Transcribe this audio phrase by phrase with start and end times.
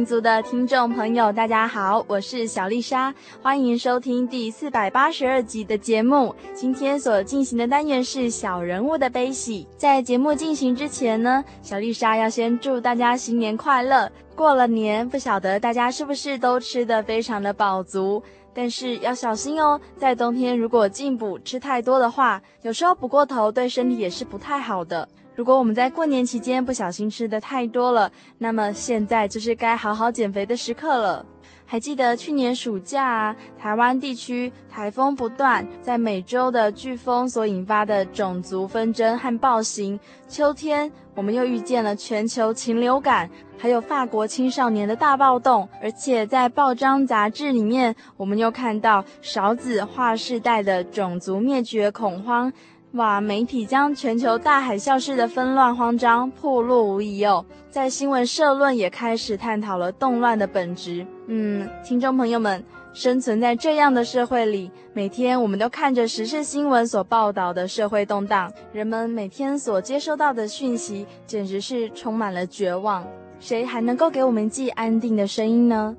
[0.00, 6.34] 民族的听众朋友，大家好，我是小丽莎，欢迎收听第四百八十二集的节目。
[6.54, 9.68] 今天所进行的单元是小人物的悲喜。
[9.76, 14.10] 在节目进行之前呢，小丽莎要先祝大家新年快乐。
[14.34, 18.22] 过了年，不晓得大家是不是都吃得非常的饱足？
[18.54, 25.06] 但是要小心哦，在冬天如果进补吃太多的话，有时候补过头，对身体也是不太好的。
[25.40, 31.24] 如果我们在过年期间不小心吃得太多了，那么现在就是该好好减肥的时刻了。
[31.64, 39.98] 还记得去年暑假啊，台湾地区台风不断，在美洲的飓风所引发的种族纷争和暴行。
[40.28, 45.66] 秋天，我们又遇见了全球禽流感，还有法国青少年的大暴动。
[45.80, 52.52] 而且在报章杂志里面，我们又看到少子化世代的种族灭绝恐慌。
[52.94, 53.20] 哇！
[53.20, 61.06] 媒体将全球大海啸式的纷乱慌张暴露无遗哦，在新闻社论也开始探讨了动乱的本质。
[61.28, 73.06] 嗯，听众朋友们，生存在这样的社会里，每天我们都看着时事新闻所报道的社会动荡，人们每天所接收到的讯息简直是充满了绝望。
[73.38, 75.96] 谁还能够给我们寄安定的声音呢？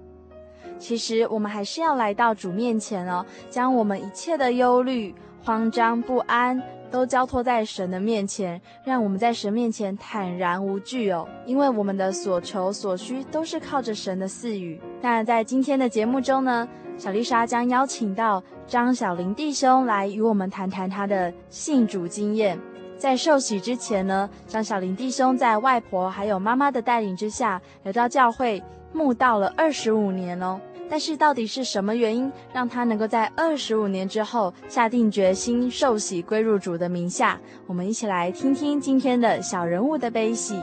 [0.77, 6.61] 其实我们还是要来到主面前哦，将我们一切的忧虑、慌张、不安。
[6.91, 11.27] 都交托在神的面前，让我们在神面前坦然无惧哦。
[11.45, 14.79] 因为我们的所求所需都是靠着神的赐予。
[15.01, 22.59] 那在今天的节目中呢，小丽莎将邀请到张小林弟兄来与我们谈谈他的信主经验。
[22.97, 28.61] 在受洗之前呢，张小林弟兄在外婆还有妈妈的带领之下，来到教会
[28.93, 30.59] 慕道了二十五年哦。
[30.91, 37.39] 但是到底是什么原因，让他能够在二十五年之后下定决心受洗归入主的名下？
[37.65, 40.55] 我们一起来听听今天的小人物的悲喜。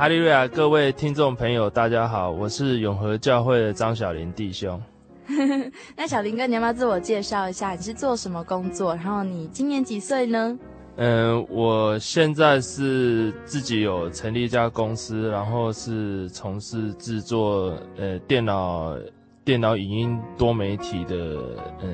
[0.00, 0.48] 哈利瑞亚！
[0.48, 4.80] 各位听众朋友，大家好，我是永和教会的张小林弟兄。
[5.94, 7.72] 那小林哥，你要不要自我介绍一下？
[7.72, 8.94] 你是做什么工作？
[8.94, 10.58] 然后你今年几岁呢？
[10.96, 18.96] 嗯、呃，我现在是自己有成立一家公司，然后是从事制作呃电脑
[19.44, 21.14] 电脑影音多媒体的
[21.78, 21.90] 呃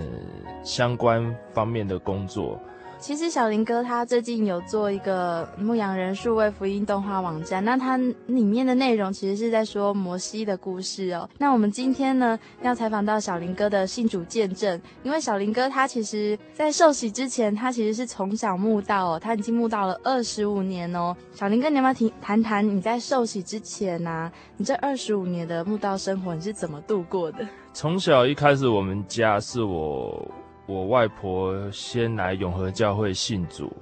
[0.63, 2.57] 相关方面的工作。
[2.99, 7.97] 其实小林哥他最近有做一个牧羊人数位福音动画网站，那它
[8.27, 11.29] 里面的内容其实是在说摩西的故事哦。
[11.39, 21.15] 那我们今天呢要采访到小林哥的信主见证，因为小林哥他其实在受洗之前，他其实是从小牧道哦，他已经牧道了二十五年哦。
[21.33, 27.47] 小林哥，你要不要听谈谈你在受洗之前呐、你这二十五年的牧道生活你是怎么度过的？
[27.73, 30.29] 从小一开始，我们家是我。
[30.67, 33.73] 我外婆先来永和教会信主，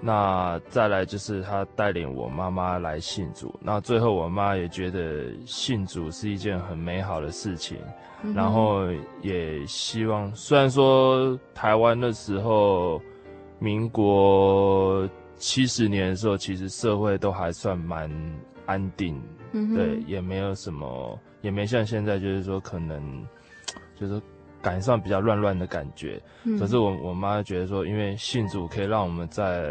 [0.00, 7.78] 那再来就是她带领我妈妈来信主，那最后我妈也觉得信主是一件很美好的事情，
[8.22, 8.86] 嗯、然后
[9.22, 13.02] 也希望，虽然说台湾那时候
[13.58, 18.08] 民国七十年的时候，其实社会都还算蛮
[18.66, 23.26] 安定，嗯、对，也没有什么，也没像现在就是说可能
[23.96, 24.22] 就是。
[24.62, 29.70] 感上比较乱乱的感觉，嗯、可是我我妈觉得说，因为信主可以让我们在，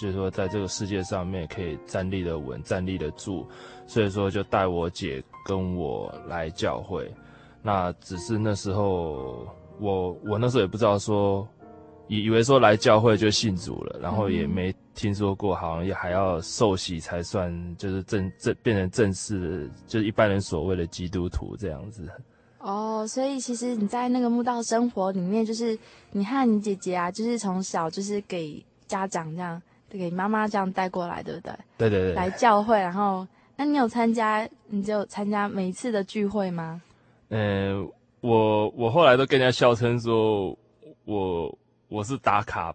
[0.00, 3.46] 就是说在这个世界上面可以站立的稳，站立得住，
[3.86, 7.10] 所以说就带我姐跟我来教会。
[7.62, 9.46] 那只是那时候
[9.78, 11.46] 我我那时候也不知道说，
[12.08, 22.06] 以以为说来教会就信主了，然后也没听说过好像也还要受洗才算，就是正正变成正式的，就是一般人所谓的基督徒这样子。
[22.64, 25.78] 哦，所以其实你在那个慕道生活里面，就是
[26.12, 31.52] 你和你姐姐啊，就是从小就是给家长这样，给妈妈这样带过来，对不对？
[31.76, 32.14] 对对对。
[32.14, 33.26] 来教会，然后
[33.56, 36.80] 那你有参加，你就参加每一次的聚会吗？
[37.28, 40.56] 嗯、呃，我我后来都跟人家笑称说，
[41.04, 41.58] 我
[41.88, 42.74] 我是打卡。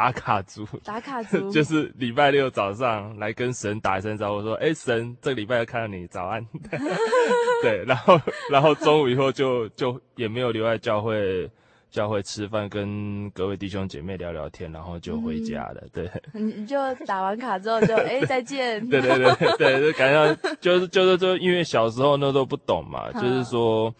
[0.00, 6.42] 打卡族，打卡族 就是礼拜六早上来跟神打一声招呼，说：“哎、欸，神，这个礼拜要看到你，早安。
[7.60, 8.18] ”对，然后
[8.50, 11.46] 然后中午以后就就也没有留在教会
[11.90, 15.82] 教会吃饭，跟各位弟兄姐妹聊聊天，然后就回家了。
[15.92, 18.80] 对，你就打完卡之后就 哎、欸、再见。
[18.88, 23.94] 对对对对，就感觉就是就是就因为小时候那时候不懂嘛，就是说，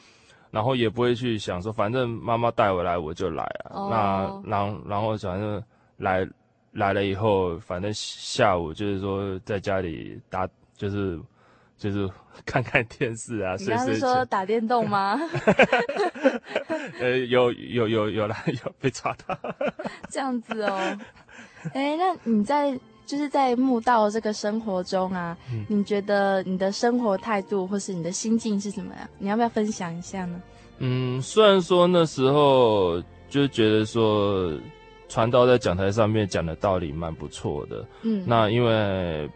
[0.51, 3.73] 然后也不会去想说，反正妈妈带回来我就来啊。
[3.75, 5.63] 哦、那然后然后反正。
[6.01, 6.27] 来
[6.73, 11.21] 来了以后，反正下午就是说在家里打，就是
[11.77, 12.09] 就是
[12.47, 13.55] 看看电视啊。
[13.59, 15.19] 你刚刚是说打电动吗？
[17.01, 19.37] 呃，有有有有了， 有被抓到。
[20.09, 20.99] 这样子哦。
[21.75, 29.09] 哎，那你在就是在墓道这个生活中啊，嗯、你觉得你的生活态度或是你的心境是怎么样？
[29.19, 30.41] 你要不要分享一下呢？
[30.79, 34.53] 嗯，虽然说那时候就觉得说。
[35.11, 39.29] 传道在讲台上面讲的道理蛮不错的，嗯，那因为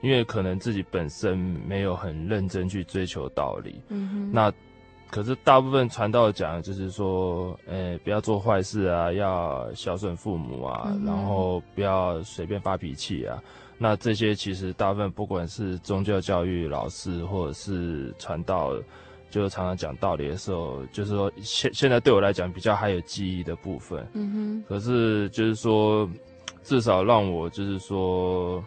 [0.00, 4.50] 因为可能自己本身没有很认真去追求道理，嗯哼，那
[5.10, 13.38] 可是大部分传道讲的就是说，诶、欸，不要做坏事啊，要孝顺父母啊，嗯，然后不要随便发脾气啊，
[13.76, 18.72] 那这些其实大部分不管是宗教教育老师或者是传道。
[19.30, 24.06] 就常常讲道理的时候，就是说现现在对我来讲比较还有记忆的部分。
[24.14, 24.64] 嗯哼。
[24.66, 26.08] 可是就是说，
[26.62, 28.64] 至少让我就是说，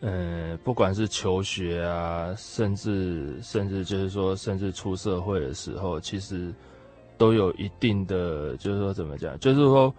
[0.00, 6.54] 嗯，不管是求学啊，甚至甚至就是说，甚至出社会的时候，其实
[7.18, 9.92] 都有一定的，就是说怎么讲，就是说，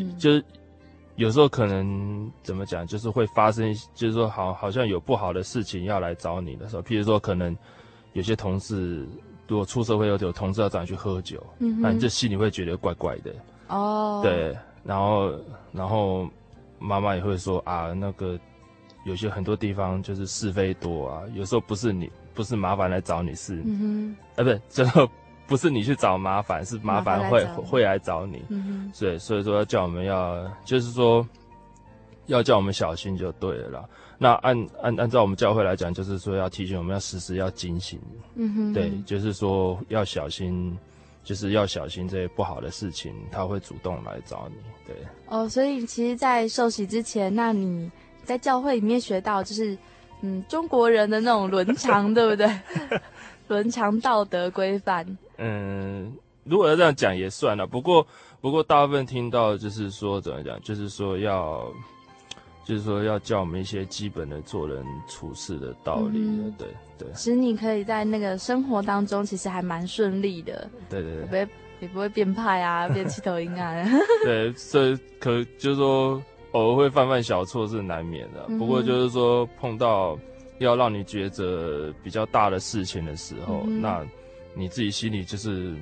[0.00, 0.44] 嗯、就是
[1.14, 7.56] 有时候可能怎么讲，就是会发生，就是说好好像有不好的事情要来找你的时候，譬如说可能。
[8.12, 9.06] 有些同事
[9.46, 13.34] 如果出社会，有有同事要找你去喝酒，嗯，那你这心里会觉得怪怪的。
[13.68, 14.20] 哦。
[14.22, 15.32] 对，然后
[15.72, 16.28] 然后
[16.78, 18.38] 妈妈也会说啊，那个
[19.04, 25.08] 有些很多地方就是是非多啊，有时候不是你不是麻烦来找你是，嗯哼，啊不是，最后
[25.46, 31.26] 不是你去找麻烦，是麻烦会来会来找你，嗯哼，所以所以说要叫我们要就是说
[32.26, 33.84] 要叫我们小心就对了啦。
[34.22, 37.98] 那按按按照我们教会来讲，就是说要提醒我们要时时要警醒，
[38.34, 40.76] 嗯哼，对，就是说要小心，
[41.24, 44.56] 就是要小心这些不好的事情，他会主动来找你，
[44.86, 44.94] 对。
[45.26, 47.90] 哦，所以其实，在受洗之前，那你
[48.22, 49.74] 在教会里面学到，就是
[50.20, 52.46] 嗯，中国人的那种伦常，对不对？
[53.48, 55.16] 伦常道德规范。
[55.38, 56.12] 嗯，
[56.44, 58.06] 如果要这样讲也算了，不过
[58.42, 61.66] 不过大部分听到就是说怎么讲，就是说要。
[62.70, 67.08] 就是说，要教我们一些基本的做人处事的道理的，嗯、对对。
[67.16, 70.70] 使你可以在那个生活当中，其实还蛮顺利的。
[70.88, 71.48] 对对对，不会
[71.80, 73.84] 也不会变派啊， 变气头阴啊。
[74.22, 76.22] 对，所以可就是说，
[76.52, 78.46] 偶尔会犯犯小错是难免的。
[78.46, 80.16] 嗯、不过就是说，碰到
[80.58, 84.06] 要让你抉择比较大的事情的时候，嗯、那
[84.54, 85.74] 你自己心里就是。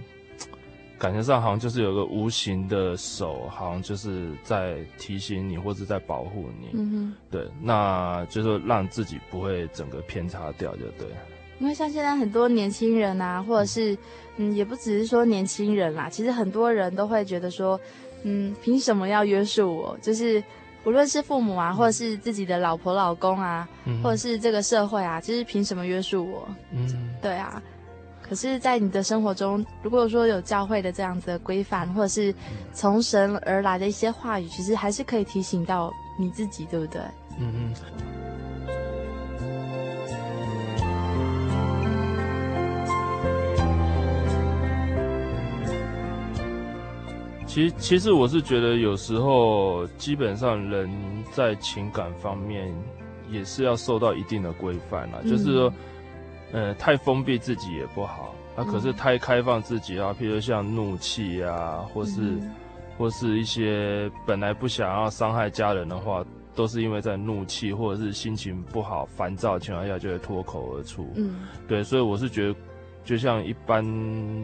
[0.99, 6.71] 感觉上好像就是有个无形的手，好像就是在提醒你，或者在保护你。
[6.73, 11.07] 嗯哼，对，那就是让自己不会整个偏差掉，就对。
[11.61, 13.97] 因为像现在很多年轻人啊，或者是
[14.37, 17.81] 嗯，也不只是说年轻人啦，其实很多人都会觉得说，
[18.25, 19.99] 嗯，凭什么要约束我？
[20.02, 20.43] 就是
[20.85, 26.49] 无论是父母啊，或者是自己的老婆老公啊，嗯、或者是这个社会啊，其实凭什么约束我？
[26.73, 27.62] 嗯，对啊。
[28.29, 32.35] 可是，在你的生活中，如果说有教会的这样子的规范，或者是
[32.75, 37.01] 从神而来的一些话语，其实还是可以提醒到你自己，对不对？
[37.41, 37.75] 嗯嗯。
[47.47, 50.91] 其其实我是觉得，有时候基本上人
[51.33, 52.71] 在情感方面
[53.31, 55.73] 也是要受到一定的规范啦，嗯、就是说。
[56.50, 62.55] 呃，太封闭自己也不好，那、啊、可是太开放自己啊，譬如像怒气啊，或是，嗯、
[62.97, 66.25] 或是一些本来不想要伤害家人的话，
[66.55, 71.07] 都是因为在怒气或者是心情不好、烦躁的情况下就会脱口而出。
[71.17, 72.55] 嗯，对，所以我是觉得，
[73.05, 73.85] 就像一般，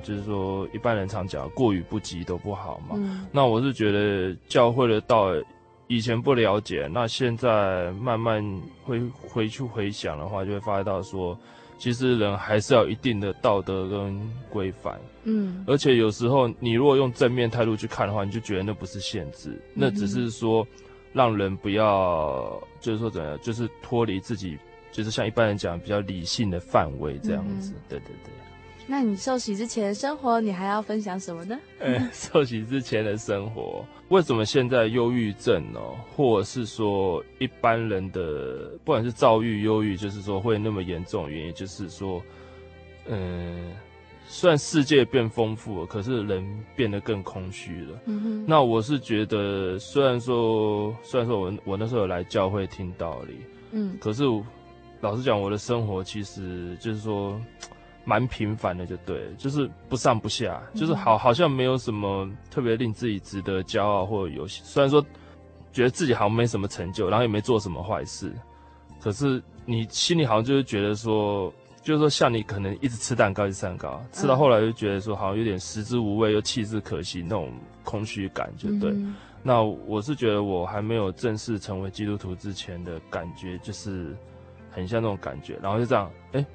[0.03, 2.97] 就是说一般人常讲，过于不及都不好嘛。
[2.97, 5.29] 嗯，那我是觉得教会的道
[5.87, 8.45] 以前不了解，那现在慢慢
[8.85, 11.35] 会回去回想的话，就会发现到说。
[11.79, 20.67] 其实人还是要一定的道德跟规范，嗯，而且有时候你如果用正面态度去看的话，你就觉得那不是限制，嗯、那只是说
[21.13, 24.57] 让人不要，就是说怎样，就是脱离自己，
[24.93, 28.33] 就是像一般人讲比较理性的范围这样子，嗯、对对对。
[28.87, 31.59] 那你受洗之前的生活，你还要分享什么呢？
[31.79, 35.97] 呃，受洗之前的生活，为什么现在忧郁症哦？
[36.15, 42.23] 或者是说一般人的，不管是躁郁、忧郁，就是说会那么严重，原因就是说，
[43.07, 43.73] 嗯，
[44.27, 47.99] 虽然世界变丰富了，可是人变得更空虚了。
[48.05, 48.45] 嗯哼。
[48.47, 53.37] 那我是觉得，虽然说，虽然说我我那时候有来教会听道理，
[53.73, 54.25] 嗯，可是
[55.01, 57.41] 老实讲，我的生活其实就是说。
[58.05, 64.47] 蛮平凡的，就对，就是不上不下，就是好，好像没有什么特别令自己值得骄傲或者有。
[64.47, 65.05] 虽然说
[65.73, 68.31] 觉得自己好像没什么成就，然后也没做什么坏事，
[69.01, 71.51] 可是你心里好像就是觉得说，
[71.83, 77.51] 就是说像你可能一直吃蛋糕，一直吃蛋糕，吃到后来就觉得说好像有点食之无味又弃之可惜那种
[77.83, 78.91] 空虚感，就对。
[78.91, 84.15] 嗯、那我是觉得我还没有正式成为基督徒之前的感觉，就是
[84.71, 86.47] 很像那种感觉，然后就这样，哎、欸。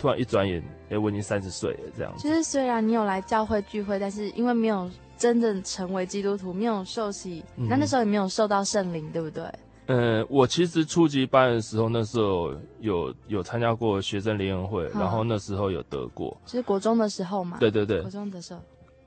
[0.00, 2.26] 突然一转眼，哎，我已经三十岁了，这样子。
[2.26, 9.44] 就是虽然你有来教会聚会，但是因为没有真正成为基督徒，没有受洗，嗯、那那时候也没有受到圣灵，对不对？
[9.88, 17.58] 嗯，我其实初级班的时候，那时候有有参加过学生联谊会，嗯、然后那时候有得过，就是国中的时候嘛。
[17.60, 18.60] 对对对，国中的时候。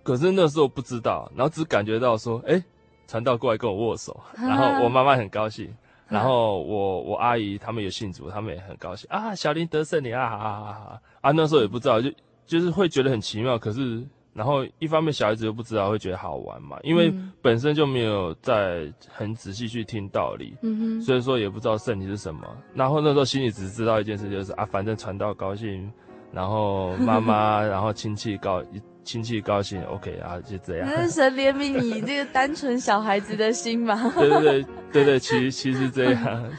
[0.03, 2.63] 可是那时候不知道，然后只感觉到说，哎，
[3.07, 5.73] 传道过来跟我握手， 然后我妈妈很高兴。
[6.07, 11.01] 然后我我阿姨他们也信主，他们也很高兴啊，小林得胜你啊，啊啊啊！
[11.21, 12.11] 啊那时候也不知道，就
[12.45, 13.57] 就是会觉得很奇妙。
[13.57, 22.41] 可是然后一方面小孩子又不知道，会觉得好玩嘛，因为本身就没有在很仔细去听道理，嗯哼，所以说也不知道圣灵是什么。
[22.73, 25.91] 然后那时候心里只知道一件事，就是啊，反正传道高兴，
[26.31, 28.63] 然后妈妈， 然后亲戚高。
[29.03, 30.89] 亲戚高兴，OK 啊，就这样。
[30.89, 33.95] 那是神怜悯你这个单纯小孩子的心嘛？
[34.17, 36.51] 对对对对对，其实其实这样。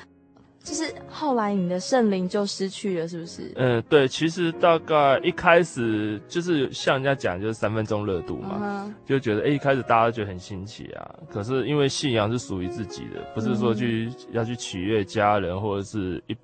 [0.64, 3.52] 就是后来你的圣灵就失去了，是不是？
[3.56, 8.94] 嗯，对，其实大概一开始就是像人家讲，就是三分钟热度嘛，uh huh.
[9.04, 11.14] 就觉得哎，一开始大家都觉得很新奇啊。
[11.30, 14.14] 可是因为信仰是属于自己的，不是说去、uh.
[14.32, 16.36] 要去取悦家人或者是一，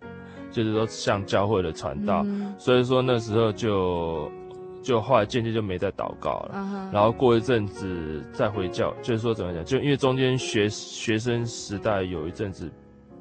[0.50, 2.59] 就是说像教会的传道，uh.
[2.59, 4.30] 所以说那时候就。
[4.82, 6.92] 就后来渐渐就没再祷告了，uh huh.
[6.92, 12.70] 然后过一阵子再回教，就是说怎么讲，就因为中间学学生时代有一阵子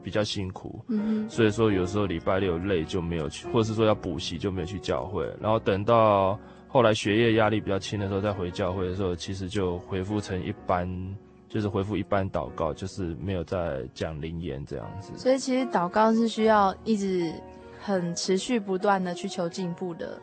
[0.01, 1.29] 比较辛苦，uh huh.
[1.29, 10.87] 所以说有时候礼拜六累就没有去，或者是说要补习就没有去教会，然后等到后来学业压力比较轻的时候再回教会的时候，其实就恢复成一般，
[11.49, 15.11] 就是恢复一般祷告，就是没有再讲灵言这样子。
[15.17, 17.33] 所以其实祷告是需要一直
[17.81, 20.17] 很持续不断的去求进步的。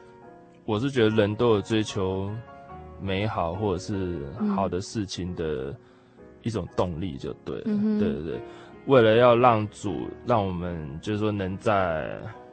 [0.66, 2.28] 我是觉得人都有追求
[3.00, 4.20] 美好或者是
[4.54, 5.75] 好的事情的
[6.42, 7.62] 一种动力，就对了。
[7.66, 8.40] 嗯、哼对对对，
[8.87, 12.11] 为了要让主让我们就是说能在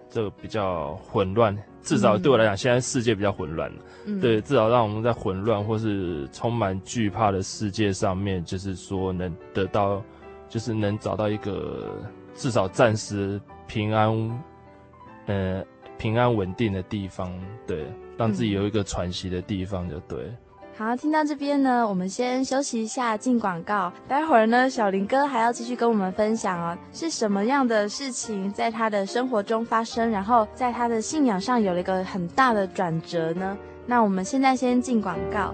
[0.10, 3.72] 这个比较混乱，至少对我来讲，现在世界比较混乱。
[4.06, 10.04] 嗯、对，至少让我们在混乱或是充满惧怕的世界上面，就是说能得到，
[10.50, 11.96] 就是能找到一个
[12.36, 14.42] 至少暂时平安，
[15.26, 15.66] 呃，
[15.98, 17.34] 平安稳定的地方。
[17.66, 17.88] 对。
[18.24, 20.24] 让自己有一个喘息的地方就对。
[20.24, 20.38] 嗯。
[20.76, 23.92] 好，听到这边呢，我们先休息一下，进广告。
[24.08, 33.58] 待会儿呢，小林哥还要继续跟我们分享哦，是什么样的事情在他的生活中发生，然后在他的信仰上有了一个很大的转折呢？
[33.86, 35.54] 那我们现在先进广告。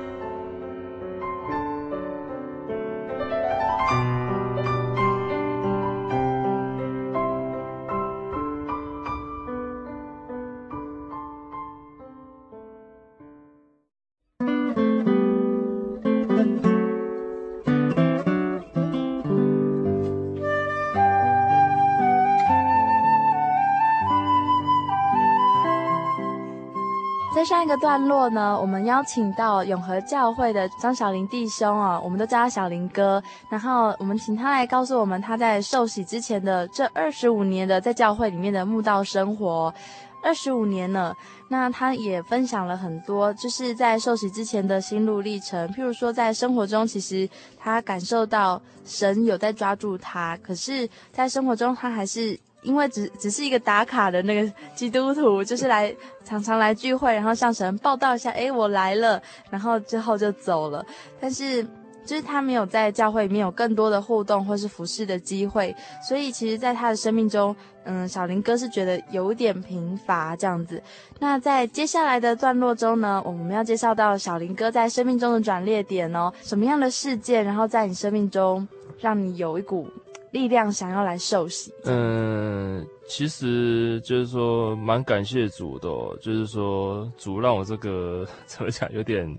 [27.71, 33.23] 个段落呢，我们邀请到永和教会的张小林弟兄啊，我们都叫他小林哥。
[33.49, 39.73] 然后我们请他来告诉我们他在受洗之前的这二十五年的在教会里面的慕道生活，
[40.21, 41.15] 二十五年了。
[41.47, 45.65] 那他也分享了很多，就是在受洗之前的心路历程。
[45.69, 52.37] 譬如说，在生活中，其实他感受到神有在抓住他，可是，在生活中他还是。
[52.61, 55.93] 因为只只是一个打卡的那个基督徒，就是来
[56.23, 60.85] 常常来聚会，然后向神报道一下，诶，我来了，然后之后就走了。
[61.19, 61.63] 但是
[62.05, 65.75] 就是他没有在教会里面有更多的互动或是服侍的机会，
[66.07, 70.81] 所以其实，在他的生命中，嗯，小林哥是觉得有点贫乏这样子。
[71.19, 78.67] 那在接下来的段落中呢，我们要介绍到小林哥在生命中的转捩点哦，什么样的事件，然后在你生命中
[78.99, 79.87] 让你有一股。
[80.31, 81.73] 力量想要来受洗。
[81.85, 89.37] 嗯，其实就是说蛮感谢主的哦，就是说主让我这个 怎么讲，有点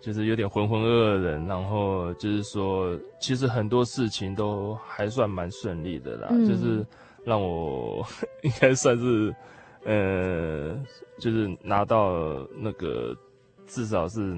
[0.00, 6.86] 就是有点浑浑噩噩的人，然后就是说其实很多事情都还算蛮顺利的啦，嗯，就是
[7.24, 8.06] 让我
[8.42, 9.34] 应该算是
[9.84, 10.76] 呃，
[11.18, 13.16] 就是拿到那个
[13.66, 14.36] 至少是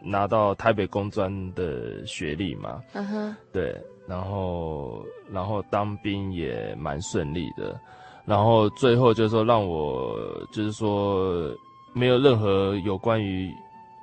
[0.00, 2.82] 拿到台北工专的学历嘛。
[2.94, 3.76] 嗯哼，对。
[4.08, 7.78] 然后，然后当兵也蛮顺利的，
[8.24, 10.16] 然后最后就是说让我
[10.50, 11.54] 就是说
[11.92, 13.52] 没有任何有关于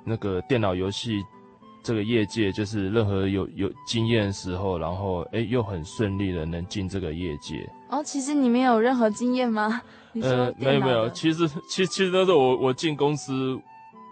[0.04, 1.20] 那个电脑游戏
[1.82, 7.68] 这个业界，就是任何有有经验的时候，然后诶又很顺利的能进这个业界。
[7.88, 9.82] 哦，其实你没有任何经验吗？
[10.22, 13.58] 呃，没有没有，其实其实其实那时候我我进公司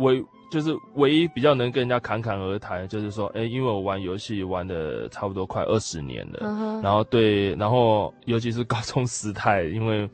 [0.00, 0.24] 为。
[0.54, 6.80] 就是唯一比较能跟人家侃侃而谈，就是说，哎、欸，因为我玩游戏玩的差不多快二十年了，uh.
[6.80, 10.08] 然后对，然后尤其是高中时代，因为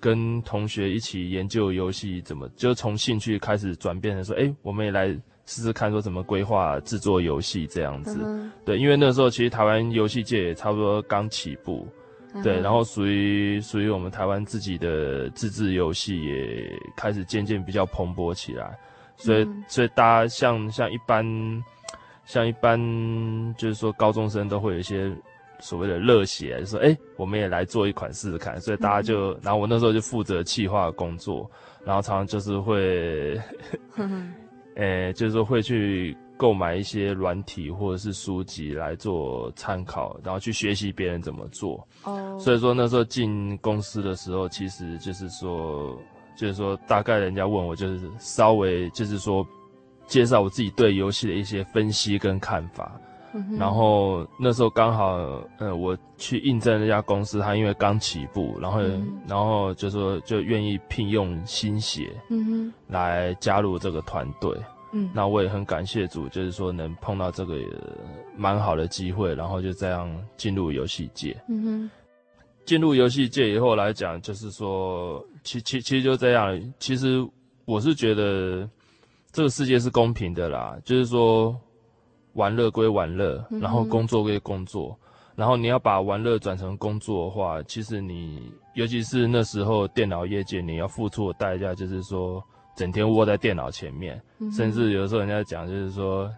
[0.00, 5.06] 跟同学一起研究游戏怎么，就从兴趣开始转变成说，哎，我们也来
[5.46, 8.18] 试试看说怎么规划制作游戏这样子。
[8.20, 11.86] 嗯、对，因为那时候其实台湾游戏界也差不多刚起步，
[12.34, 18.76] 嗯、对，然后属于属于我们台湾自己的自制游戏也开始渐渐比较蓬勃起来，
[19.18, 21.62] 所以、嗯、所以大家像像一般
[22.24, 22.78] 像一般
[23.58, 25.12] 就是说高中生都会有一些。
[25.60, 31.50] 所谓的热血，就说哎，我们也来做一款试试看，所以大家就，嗯、然后我那时候就负责企划工作，
[31.84, 33.36] 然后常常就是会，
[34.76, 41.84] 呃，就是说会去购买一些软体或者是书籍来做参考，然后去学习别人怎么做。
[42.04, 46.00] 哦，所以说那时候进公司的时候，其实就是说，
[46.38, 49.44] 就是说大概人家问我，就是稍微就是说
[50.06, 52.90] 介绍我自己对游戏的一些分析跟看法。
[53.58, 55.18] 然后那时候刚好，
[55.58, 64.50] 呃，我去应征那家公司，他因为刚起步，然后，嗯、然后就说就愿意聘用新血，嗯哼，来加入这个团队，
[64.92, 67.54] 嗯，那我也很感谢主，就是说能碰到这个
[68.34, 71.90] 蛮好的机会，然后就这样进入游戏界，嗯哼，
[72.64, 77.26] 进入游戏界以后来讲，就是说，其其其实就这样，其实
[77.64, 78.68] 我是觉得
[79.32, 81.58] 这个世界是公平的啦，就是说。
[82.34, 92.40] 玩乐归玩乐，然后工作归工作，嗯、然后你要把玩乐转成工作的话，其实你尤其是那时候电脑业界，你要付出的代价就是说，
[92.76, 96.30] 整天窝在电脑前面，嗯、甚至有时候人家讲就是说，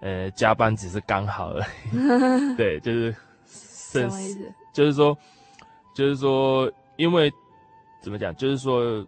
[0.00, 1.60] 呃，加班只是刚好而
[1.92, 4.50] 已， 对，就是，什么意思？
[4.72, 5.14] 就是说，
[5.94, 7.30] 就是说，因为
[8.08, 9.06] 怎么讲，就是说。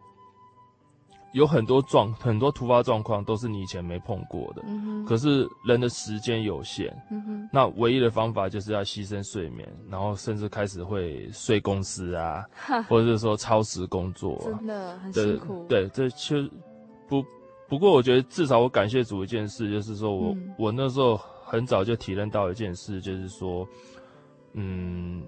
[1.32, 12.44] 有很多状很多突发状况都是你以前没碰过的，嗯、哼可是人的时间有限，嗯、哼那唯一的方法就是要牺牲睡眠，然后甚至开始会睡公司啊，
[12.88, 15.64] 或者是说超时工作，啊，真的很辛苦。
[15.68, 16.50] 对，这其实
[17.06, 17.24] 不
[17.68, 23.64] 不过，我觉得至少我感谢主一件事，就是说我、嗯、我那时候很早就体认到一件事，就是说，
[24.54, 25.22] 嗯。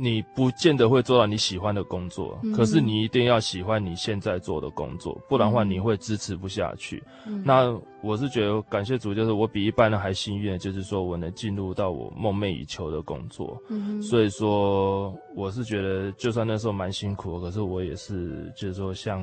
[0.00, 7.02] 你不见得会做到你喜欢的工作，嗯、可是你一定要喜欢你现在做的工作，不然的话你会支持不下去。
[7.26, 13.60] 嗯、那我是觉得感谢主，就是我比一般人还幸运，就是说我能进入到我梦寐以求的工作。
[13.70, 19.20] 嗯、所以说我是觉得，就算那时候蛮辛苦，可是我也是就是说像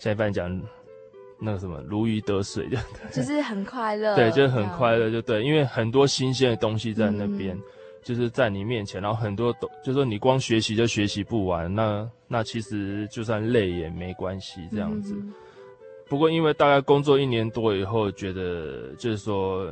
[0.00, 0.60] 像一般讲
[1.38, 2.68] 那个什么如鱼得水，
[3.12, 4.14] 就是很快乐。
[4.18, 7.54] 对，就是很快乐，就对，因为很多新鲜的东西在那边。
[7.54, 7.62] 嗯
[8.02, 15.14] 就是在你面前，然后很多都就是说你光学习就学习不完，那那其实就算累也没关系这样子。
[15.14, 15.32] 嗯、
[16.08, 19.66] 不过因为大概工作一年多以后，觉得就是说，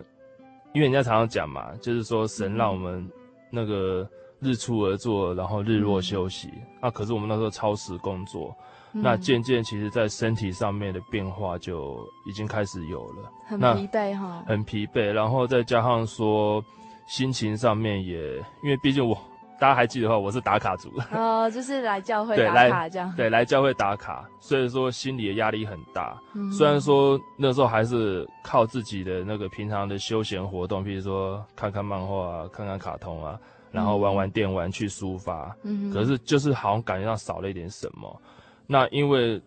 [0.74, 3.10] 因为人家常常讲嘛，就是说神让我们
[3.50, 4.06] 那个
[4.40, 6.48] 日出而作，然后日落休息。
[6.52, 8.54] 嗯、啊，可是我们那时候超时工作，
[8.92, 16.62] 嗯、那渐渐其实在身体上面的变化就已经开始有了，很疲惫哈，很疲惫，然后再加上说。
[17.08, 19.16] 心情上面也，因为毕竟我，
[19.58, 20.92] 大家还记得的话，我是打卡族。
[21.10, 23.12] 哦，就是来教会打卡这样。
[23.16, 26.16] 对，来教会打卡，所以说心里的压力很大。
[26.34, 33.40] 嗯、虽然说那时候还是靠自己的那个平常的休闲活动，比如说看看漫画啊，看看卡通啊，
[33.72, 35.56] 然后玩玩电玩去抒发。
[35.62, 35.90] 嗯。
[35.90, 38.22] 可是就是好像感觉到少了一点什么。
[38.66, 39.40] 那因为。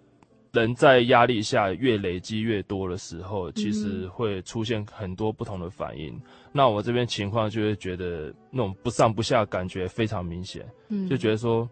[0.52, 6.14] 人在压力下越累积越多的时候，其实会出现很多不同的反应。
[6.16, 11.70] 嗯、那我这边情况就会觉得那种不上不下感觉非常明显，嗯，就觉得说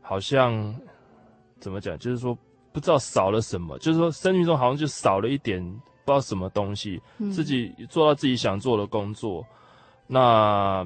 [0.00, 0.74] 好像
[1.60, 2.36] 怎么讲，就是说
[2.72, 9.46] 不知道少了什么，就是说生命中好像就少了一点不知道什么东西，嗯、自己做到自己想做的工作，
[10.06, 10.82] 那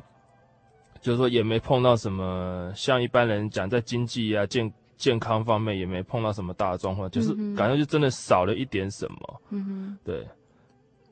[1.00, 4.72] 就是说也没碰到什么像一般人讲在经济啊健。
[5.02, 9.40] 健康方面也没碰到什么大的状况，就是感觉就真的少了一点什么。
[9.50, 10.24] 嗯哼，对，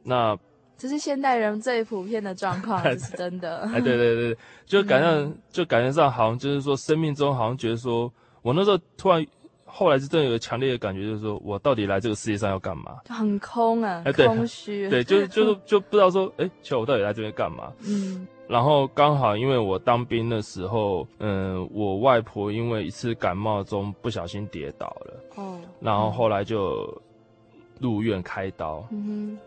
[0.04, 0.38] 那
[0.78, 3.62] 这是现代人最普遍的状况， 这是真的。
[3.62, 9.26] 哎，对对对，就感觉、嗯、就感觉上好像就是说，生命中好像觉得说，我那时候突然
[9.64, 12.98] 后来是真的有强烈的感觉，就是说我到底来这个世界上要干嘛？
[13.08, 14.88] 很空啊，空虚。
[14.88, 17.72] 对，就就是就不知道说，哎，其实我到底来这边干嘛？
[17.88, 18.24] 嗯。
[18.50, 27.00] 然后刚好因为我当兵的时候，嗯，我外婆因为一次感冒中不小心跌倒了，哦，然后后来就
[27.78, 29.38] 入院开刀，嗯哼，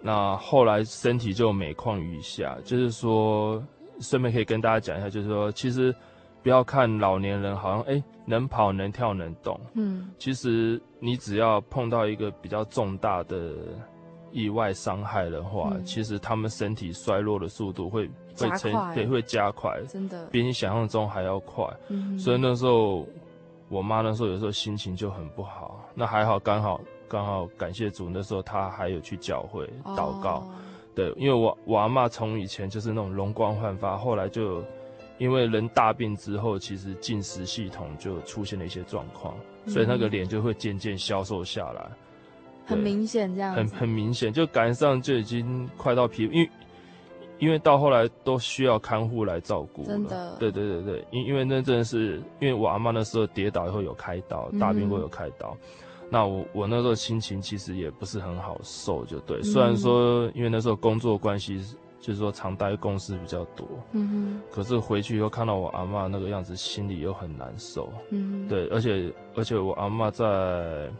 [0.00, 3.60] 那后来身体就每况愈下，就是说，
[4.00, 5.92] 顺便可以跟大家讲一下，就是说，其实
[6.40, 13.54] 不要看老年人好像哎能跑能跳能动，嗯，其实你只要碰到一个比较重大的
[14.30, 21.64] 意外伤害的话，嗯、其实他们身体衰落的速度会会成对会加快，真的比你想象中还要快。
[21.88, 23.06] 嗯、所以那时候
[23.68, 30.36] 我妈那时候有时候心情就很不好，那还好刚好刚好感谢主，那时候她还有去教会祷告。
[30.36, 30.48] 哦
[30.94, 34.62] 对，因为我我阿嬷从以前就是那种容光焕发，后来就
[35.16, 41.90] 因为人大病之后，其实进食系统就出现了一些状况，嗯、所以那个脸就会渐渐消瘦下来，
[42.66, 46.50] 很明显这样，很很明显，就感觉上就已经快到皮，因为
[47.42, 55.50] 因为到后来都需要看护来照顾了，真的，对对对对，因因为那真的是因为我阿嬷那时候跌倒以后有开刀，大病过有开刀。
[55.50, 55.68] 嗯
[56.12, 59.42] 那我我那时候心情其实也不是很好受，就对。
[59.42, 61.58] 虽然说因为那时候工作关系，
[61.98, 64.42] 就是说常待公司比较多，嗯哼。
[64.50, 68.46] 可是回去以后看到我阿嬷那个样子，心里又很难受，嗯。
[68.46, 70.90] 对，而且而且我阿嬷在，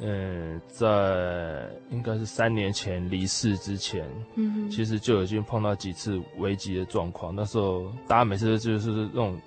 [0.00, 7.34] 嗯，在应该是三年前离世之前，嗯哼，其实就已经碰到几次危机的状况。
[7.34, 9.40] 那时候大家每次就是那种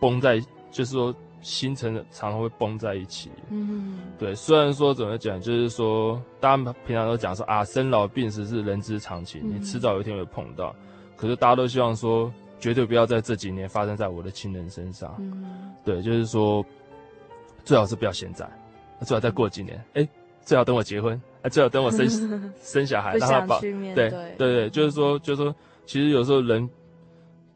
[0.00, 0.38] 崩在，
[0.70, 1.14] 就是说。
[1.44, 4.34] 心情常常会崩在一起，嗯，对。
[4.34, 10.74] 虽然说怎么讲，就是说，大家平常都讲说啊，生老病死是人之常情，你迟早有一天会碰到。
[11.18, 15.14] 可是大家都希望说，绝对不要在这几年发生在我的亲人身上。
[15.18, 16.64] 嗯，对，就是说，
[17.62, 18.50] 最好是不要现在，
[19.00, 19.76] 最好再过几年。
[19.94, 20.08] 哎、欸，
[20.42, 22.08] 最好等我结婚，哎，最好等我生
[22.62, 23.60] 生小孩，让他保。
[23.60, 25.54] 对对对，就是说，就是说，
[25.86, 26.68] 其实有时候人。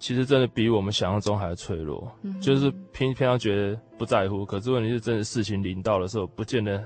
[0.00, 6.80] 其实真的比我们想象中还要脆弱，嗯、就是偏偏要觉得不在乎，可是问题是真的事情临到的时候，不见得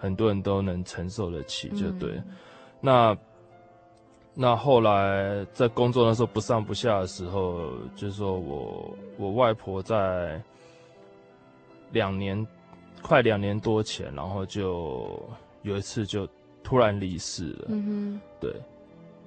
[0.00, 2.10] 很多人都能承受得起，就对。
[2.10, 2.24] 嗯、
[2.80, 3.16] 那
[4.34, 10.42] 那后来在工作的时候不上不下的时候，就是说我我外婆在
[11.92, 12.44] 两年
[13.06, 15.22] 快两年多前，然后就
[15.62, 16.28] 有一次就
[16.62, 18.52] 突然离世了，嗯哼，对。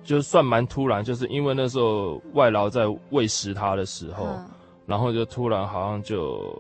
[0.04, 4.50] 就算蛮突然，就是因为那时候外劳在喂食他的时候，嗯、
[4.86, 6.58] 然后就突然好像就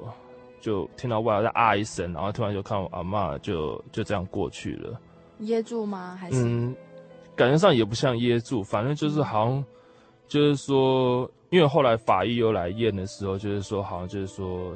[0.59, 4.99] 就听到外劳在啊一声，然后突然就看我阿嬷就就这样过去了。
[5.39, 6.17] 噎住吗？
[6.19, 6.37] 还是？
[6.43, 6.75] 嗯，
[7.35, 9.65] 感觉上也不像噎住，反正就是好像
[10.27, 14.75] 就是说，因为后来法医又来验的时候，就是说好像就是说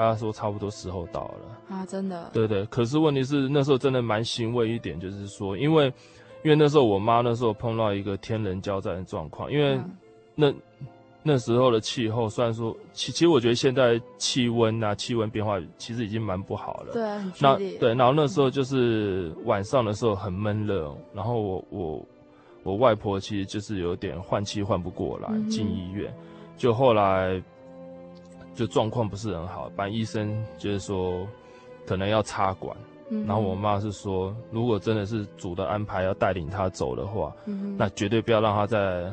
[0.00, 2.30] 他说差不多时候到了啊，真的。
[2.32, 5.92] 对对，可是问题是那时候真的蛮欣慰一点，就是说因为。
[6.42, 9.78] 因为那时候我妈那时候碰到一个天人交战的状况，因为
[10.34, 10.50] 那
[11.22, 16.94] 那时候的气候虽然说，其其实我觉得现在气温啊，气温变化其实已经蛮不好了。
[16.94, 17.32] 对，很。
[17.40, 22.06] 那对，然后那时候就是晚上的时候很闷热，然后我我
[22.62, 26.10] 我外婆其实就是有点换气换不过来，进医院，
[26.56, 27.42] 就后来
[28.54, 31.26] 就状况不是很好，反正医生就是说
[31.86, 32.76] 可能要插管。
[33.26, 39.12] 然后我妈是说，如果真的是主的安排要带领他走的话，嗯、那绝对不要让他在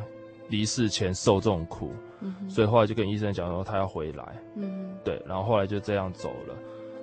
[0.49, 1.91] 离世前受这种苦。
[2.19, 4.23] 嗯、所以后来就跟医生讲说，他要回来。
[4.55, 6.55] 嗯、对，然后后来就这样走了。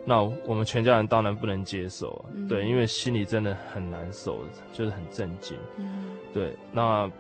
[0.05, 4.39] 那我们全家人当然不能接受，嗯、对，因为心里真的很难受，
[4.73, 5.57] 就是很震惊。
[5.79, 7.11] 嗯、对，那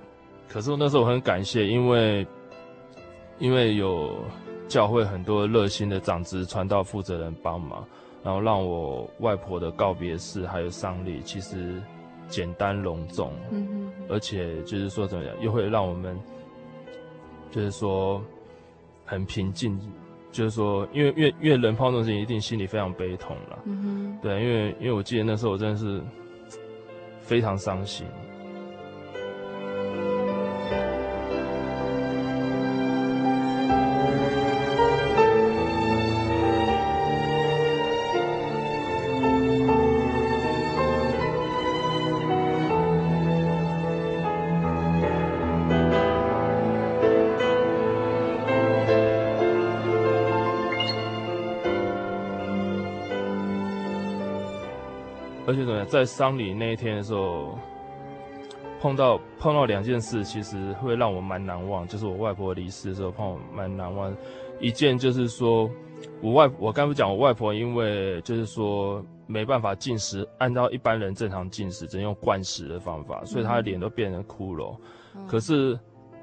[0.46, 2.24] 可是那时候我很感谢，因为
[3.40, 4.22] 因为有
[4.68, 7.84] 教会很多热心的长子传道负责人帮忙。
[8.22, 11.74] 然后让我外婆的告别式还有丧礼，其实
[12.26, 16.18] 简单隆重，嗯哼，而且就是说怎么样，又会让我们
[17.50, 18.22] 就是说
[19.04, 19.78] 很平静，
[20.32, 26.00] 就是说，因为因为因为人碰到这种事情，一定心里非常悲痛了，嗯哼，对，因为因为我记得那时候我真的是
[27.20, 28.06] 非常伤心。
[55.88, 57.58] 在丧礼那一天的时候，
[58.80, 61.86] 碰到碰到两件事，其实会让我蛮难忘。
[61.86, 64.14] 就是我外婆离世的时候，碰我蛮难忘。
[64.58, 65.70] 一件就是说，
[66.22, 74.76] 我外我刚不讲，我外婆因为就是说没办法进食，按照一般人正常进食，只能用灌食的方法，所以她的脸都变成骷髅。
[75.14, 75.78] 嗯、可是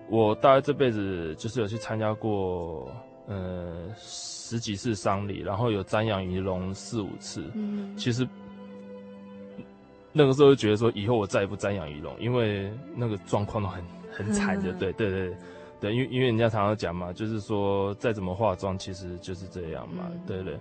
[0.10, 2.89] 我大概这辈子就是有去参加过，
[3.27, 7.43] 呃，十几次丧礼，然后有瞻仰仪容四五次。
[7.53, 8.27] 嗯，其实。
[10.13, 15.34] 那个时候就觉得说，以后我再也不瞻仰遗容，因为那个状况都很很惨，的对对对
[15.80, 20.58] 对，因为因为人家常常讲嘛，就是说再怎么化妆，其实就是这样嘛，嗯、对对。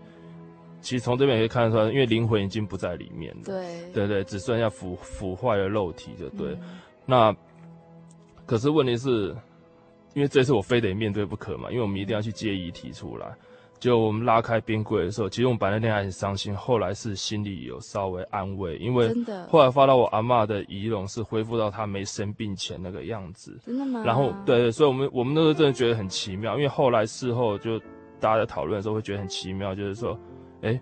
[0.81, 6.53] 其实从这边也可以看得出来，因为灵魂已经不在里面了，对对对，只剩下腐腐坏的肉体，就对。
[6.53, 7.37] 嗯、那
[8.47, 9.37] 可是问题是，
[10.15, 13.27] 因为这次我非得面对不可嘛，因为我们一定要去接遗体出来。
[13.81, 19.11] 就我们拉开冰柜的时候，其实我们本来那天还很伤心，后来是心里有稍微安慰，因为
[19.49, 23.59] 后来发到我阿嬷的仪容是恢复到她没生病前那个样子。
[23.64, 24.03] 真的吗？
[24.05, 27.79] 然后对对，所以我们我们那时候真的觉得很奇妙，因为后来事后就
[28.21, 30.14] 大家在讨论的时候会觉得很奇妙，就是说，
[30.61, 30.79] 哎，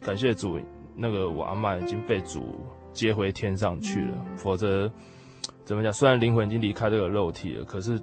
[0.00, 0.58] 感谢主，
[0.96, 4.90] 那个我阿嬷已经被主接回天上去了，嗯、否则
[5.64, 5.92] 怎么讲？
[5.92, 7.96] 虽然灵魂已经离开这个肉体了，可是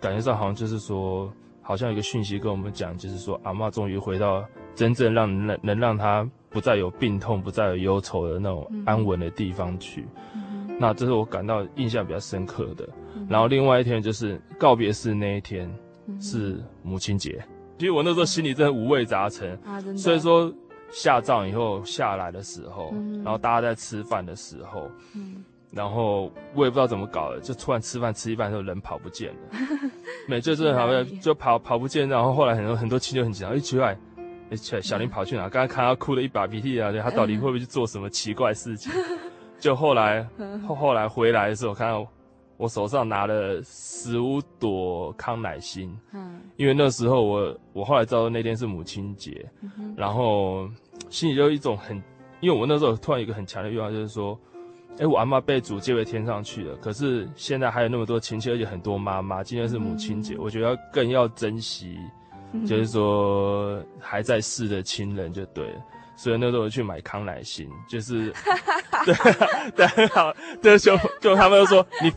[0.00, 1.30] 感觉上好像就是说。
[1.66, 10.06] 好像有一个讯息跟我们讲，就是说阿嬷终于回到真正让能能让她不再有病痛、不再有忧愁的那种安稳的地方去。
[10.34, 12.88] 嗯、那这是我感到印象比较深刻的。
[13.16, 15.68] 嗯、然后另外一天就是告别式那一天，
[16.20, 17.44] 是母亲节。
[17.48, 19.98] 嗯、其实我那时候心里真的五味杂陈啊，真的。
[19.98, 20.54] 所以说
[20.92, 29.58] 下葬以后下来的时候，嗯、然后大家在吃饭的时候，嗯然后我也不知道怎么搞的，就突然吃饭吃一半的时候人跑不见了，
[30.28, 33.96] 没就真的好像就跑跑不见，然后后来很多很多亲就很紧张，一奇怪，
[34.50, 35.42] 哎，小林跑去哪？
[35.48, 38.92] 刚刚看他哭了一把鼻涕啊，他到底会不会去做什么奇怪事情？
[39.58, 40.22] 就后来
[40.66, 42.06] 后后来回来的时候，看到
[42.56, 49.44] 我手上拿了十五朵康乃馨，嗯，因为那时候我我后来知道那天是母亲节，
[49.96, 50.68] 然后
[51.10, 51.96] 心里就有一种很，
[52.40, 54.38] 因为我那时候突然有一个很强的愿望，就是说。
[54.96, 59.44] 哎、欸，我阿妈被主接回天上去了，可是现在还有那么多亲戚，而且很多妈妈。
[59.44, 61.98] 今天是母亲节，嗯、我觉得要更要珍惜，
[62.52, 65.82] 嗯、就是说还在世的亲人就对了。
[66.16, 68.32] 所以那时候我去买康乃馨，就是
[69.04, 69.14] 对
[69.76, 72.10] 对很好，对就就他们就说你，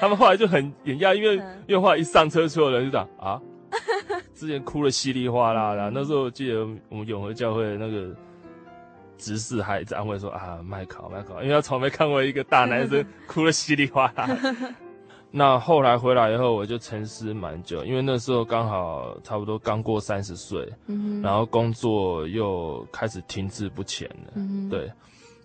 [0.00, 3.38] 他们后来就很惊讶，因为因为后来一上车，所有人就讲啊，
[4.34, 5.90] 之前哭了稀里哗啦的。
[5.90, 8.16] 那时候我记得我们永和教会的那个。
[9.22, 14.28] 执事还在安慰说啊，麦考麦考，因为他从没看过一个大男生 哭得稀里哗啦。
[15.30, 24.92] 那后来回来以后，我就沉思蛮久，因为那时候刚好差不多刚过三十岁，嗯、然后工作又开始停滞不前了，嗯、对，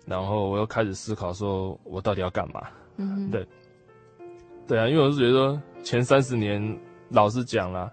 [0.04, 2.62] 然后我又开始思考说，我到底要干嘛？
[2.98, 3.46] 嗯、对，
[4.66, 6.78] 对啊，因为我是觉得说前三十年，
[7.10, 7.90] 老实讲啦，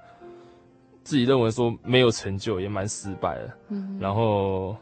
[1.04, 4.76] 自己认为说没有成就，也蛮失败的，嗯、然后。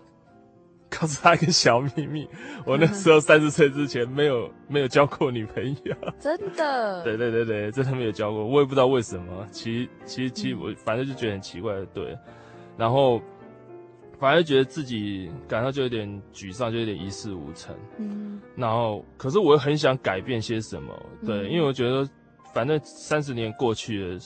[1.00, 2.28] 告诉他一个小秘密，
[2.66, 7.04] 我那时候三十岁之前没有没有交过女朋友， 真的？
[7.04, 9.48] 对对对对，真的没有交过，我也不知道为什么。
[9.52, 12.18] 其实其实其实我反正就觉得很奇怪的，对。
[12.78, 13.22] 然后
[14.20, 17.76] 反正觉得自己感到就有点沮丧，就有点一事无成。
[17.98, 18.42] 嗯。
[18.56, 20.94] 然后可是我又很想改变些什么，
[21.26, 22.08] 对，嗯、因为我觉得
[22.54, 24.18] 反正三十年过去了，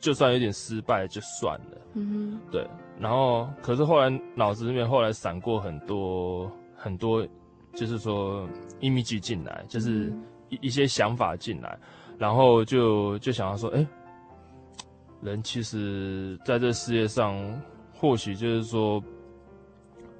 [0.00, 1.78] 就算有点失败就算了。
[1.94, 2.50] 嗯哼。
[2.50, 2.66] 对。
[2.98, 7.24] 然后，可是后来脑子里面后来闪过很多很多，
[7.74, 8.48] 就是说
[8.80, 10.12] image 进来，就是
[10.48, 11.78] 一一些想法进来，
[12.18, 13.86] 然后就就想要说，哎，
[15.22, 17.36] 人其实在这世界上，
[17.94, 19.00] 或许就是说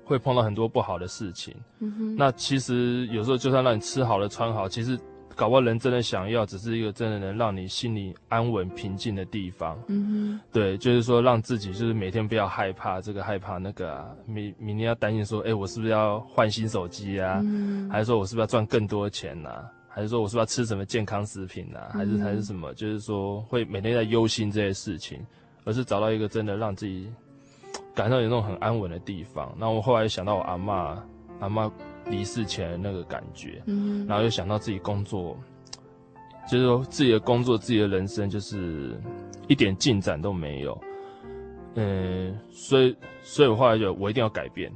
[0.05, 1.53] 会碰到很多不好的事情。
[1.81, 2.17] 嗯哼。
[2.17, 4.97] 那其实有时候就算让你吃好了穿好，其实。
[5.39, 9.79] 搞不好人真的想要，只是一个真的能让你心里安稳平静的地方。
[9.87, 17.41] 嗯哼，对，就是说让自己就是每天不要害怕这个害怕那个啊，明明天要担心说，哎，我是不是要换新手机啊？
[17.45, 19.65] 嗯，还是说我是不是要赚更多钱呐？
[19.89, 21.87] 还是说我是不是要吃什么健康食品啊？
[21.93, 22.75] 还是还是什么？
[22.75, 25.25] 就是说会每天在忧心这些事情，
[25.63, 27.09] 而是找到一个真的让自己
[27.95, 29.55] 感到有那种很安稳的地方。
[29.57, 30.99] 那我后来想到我阿嬷，
[31.39, 31.71] 阿嬷。
[32.11, 35.37] 离世前的那个感觉，嗯，然后又想到自己工作，
[36.51, 38.99] 就是说自己的工作、自己的人生，就是
[39.47, 40.79] 一点进展都没有，
[41.75, 44.73] 嗯，所以，所以我后来就我一定要改变，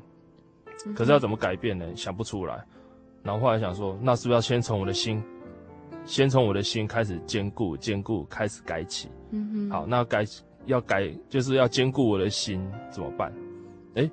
[0.94, 1.86] 可是要怎么改变呢？
[1.96, 2.62] 想不出来，
[3.22, 5.22] 然后后来想说，那是不是要先从我的心，
[6.04, 9.08] 先从我的心开始坚固、坚固，开始改起？
[9.30, 10.24] 嗯哼，好，那改
[10.66, 13.32] 要改，就是要兼顾我的心，怎么办？
[13.94, 14.10] 诶，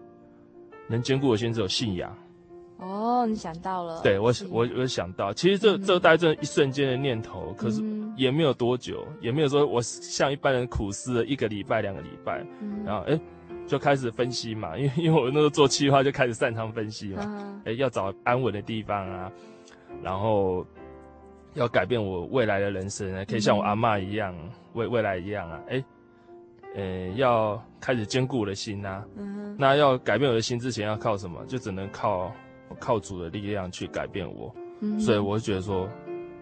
[0.87, 2.15] 能兼顾我的心只有信仰。
[2.79, 4.01] 哦，你想到了？
[4.01, 7.81] 对，我我我想到，其实这这大概这一瞬间的念头，可是
[8.15, 12.41] 也没有多久，也没有说我像一般人苦思了一个礼拜、两个礼拜，
[12.85, 13.19] 然后哎，
[13.67, 19.29] 就开始分析嘛，因为因为我那时候做企划就开始擅长分析嘛，哎，要找安稳的地方啊，
[20.01, 20.65] 然后
[21.55, 24.33] 要改变我未来的人生，可以像我阿嬷一样，
[24.71, 25.83] 未未来一样啊，哎，
[26.77, 29.03] 呃，要开始坚固我的心呐，
[29.57, 31.45] 那要改变我的心之前要靠什么？
[31.45, 32.31] 就只能靠。
[32.69, 35.89] 我靠主的力量去改变我，嗯、所以我就觉得说，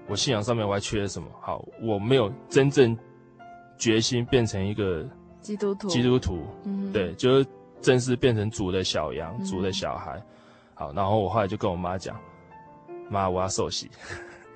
[0.08, 1.28] 我信仰上面我还缺什么？
[1.42, 2.98] 好，我没有真正
[3.78, 5.08] 决心变成一个
[5.42, 5.88] 基督徒。
[5.88, 7.46] 基督徒，嗯、对，就是
[7.82, 10.22] 正式变成主的小羊，嗯、主的小孩。
[10.74, 12.20] 好，然后我后来就跟我妈讲，
[13.10, 13.90] 妈，我要受洗。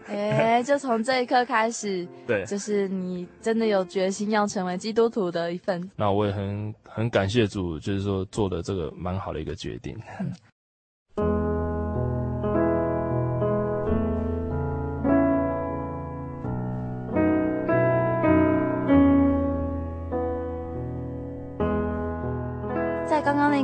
[0.08, 5.90] 哎，就从这一刻开始， 对，就是你真的有决心要成为基督徒的一份。
[5.96, 9.98] 那我也很很感谢主，就是说做的这个蛮好的一个决定。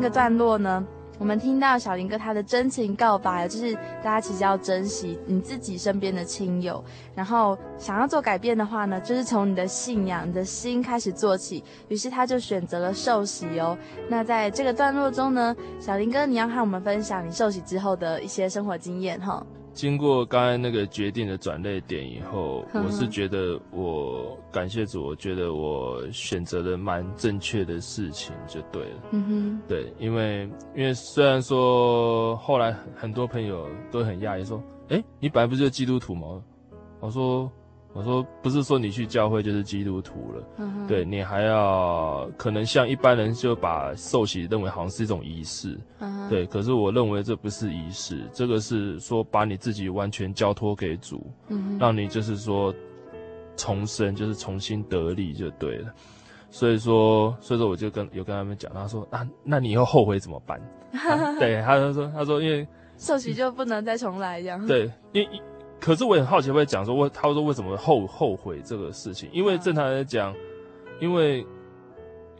[0.09, 0.85] 段落呢，
[1.19, 6.83] 我们听到小林哥他的真情告白，就是大家其实要珍惜你自己身边的亲友，
[7.15, 11.63] 然后想要做改变的话呢，就是从你的信仰、你的心开始做起。
[11.87, 13.77] 于是他就选择了受洗哦。
[14.09, 19.45] 那在这个段落中呢，小林哥你要和我们分享你受洗之后的一些生活经验哈。
[19.77, 29.03] 经过刚才那个决定的转捩点以后，我是觉得我感谢主，我觉得我选择的蛮正确的事情就对了。
[29.11, 34.59] 嗯哼，对，因为因为虽然说后来很多朋友都很讶异说，
[34.89, 36.41] 哎，你本来不是基督徒吗？
[36.99, 37.51] 我说。
[37.97, 52.71] 我说不是说你去教会就是基督徒了，嗯、对，你还要可能像一般人就把受洗认为好像是一种仪式，嗯，对，可是我认为这不是仪式，这个是说把你自己完全交托给主，嗯，让你就是说
[53.55, 55.91] 重生，就是重新得力就对了。
[56.51, 60.61] 所以说，所以说我就跟有跟他们讲，他说啊，那你以后后悔怎么办？
[60.93, 65.41] 啊、对，他就说他说因为 受洗就不能再重来这样，对，因为。
[65.87, 69.29] 可是我很好奇，会讲说，为他说为什么后后悔这个事情？
[69.31, 70.35] 因为正常来讲，
[70.99, 71.47] 因为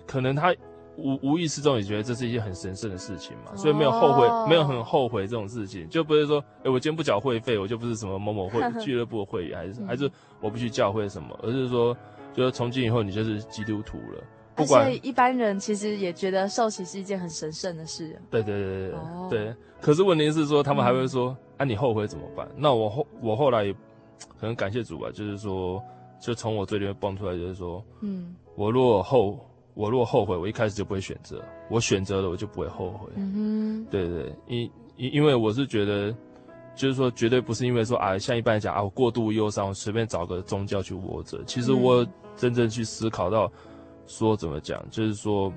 [0.06, 0.54] 可能他
[0.98, 11.96] 无无意识中也觉得这是一件很神圣的事情嘛，所以没有后悔，没有很后悔这种事情，就不是说，哎，我今天不缴会费，我就不是什么某某会 俱乐部的会员，还是还是我不去教会什么，而是说，
[12.34, 14.22] 就是从今以后你就是基督徒了。
[14.58, 18.18] 不管，所以一般人其实也觉得受洗是一件很神圣的事啊。
[18.32, 19.30] 对对对对对，oh.
[19.30, 19.56] 对。
[19.80, 23.74] 可是问题是说，他们还会说：“嗯、啊，你后悔怎么办？”那我后我后来也
[24.40, 25.80] 可能感谢主吧，就是说，
[26.20, 29.40] 就从我嘴里面蹦出来，就是说，嗯，我若后
[29.76, 31.40] 我若后悔，我一开始就不会选择，
[31.70, 33.08] 我选择了，我就不会后悔。
[33.16, 36.12] 嗯哼，对对对，因因因为我是觉得，
[36.76, 41.44] 就是说，绝对不是因为说啊，像一般人讲啊，我过度忧伤，我随便找个宗教去窝着。
[41.46, 42.04] 其实我
[42.36, 43.52] 真正去思考到。
[44.08, 44.84] 说怎么讲？
[44.90, 45.54] 就是说，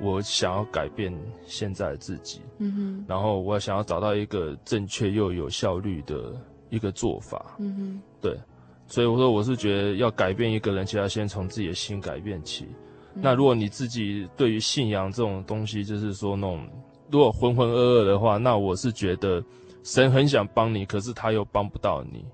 [0.00, 1.12] 我想要改变
[1.46, 6.34] 现在的自己，嗯哼，然后我想要找到一个正确又有效率的
[6.68, 8.38] 一个做法，嗯哼，对，
[8.86, 12.66] 所以我说我是觉得要改变一个人，其实要先从自己的心改变起。
[13.14, 16.68] 嗯、那如果你自己对于信仰这种东西，就是说那种
[17.10, 19.42] 如果浑浑噩噩的话，那我是觉得
[19.82, 22.24] 神很想帮你，可是他又帮不到你。